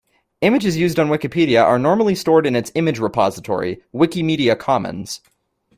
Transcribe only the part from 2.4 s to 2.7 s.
in